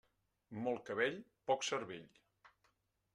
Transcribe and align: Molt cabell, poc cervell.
Molt 0.67 0.81
cabell, 0.87 1.19
poc 1.51 1.67
cervell. 1.69 2.09